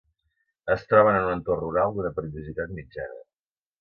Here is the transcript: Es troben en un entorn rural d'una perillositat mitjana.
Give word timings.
Es 0.75 0.85
troben 0.93 1.17
en 1.19 1.27
un 1.27 1.33
entorn 1.35 1.61
rural 1.65 1.93
d'una 1.99 2.13
perillositat 2.17 2.77
mitjana. 2.81 3.21